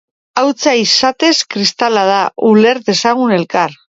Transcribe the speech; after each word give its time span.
Hautsa, 0.43 0.71
izatez, 0.83 1.33
kristala 1.55 2.07
da, 2.11 2.17
uler 2.51 2.83
dezagun 2.91 3.37
elkar. 3.39 3.81